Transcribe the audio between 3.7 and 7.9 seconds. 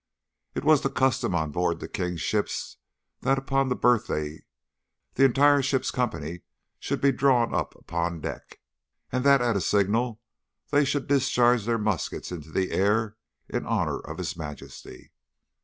birthday the entire ship's company should be drawn up